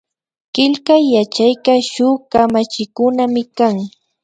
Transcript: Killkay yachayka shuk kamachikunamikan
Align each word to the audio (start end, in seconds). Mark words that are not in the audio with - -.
Killkay 0.53 1.03
yachayka 1.15 1.73
shuk 1.91 2.17
kamachikunamikan 2.31 3.75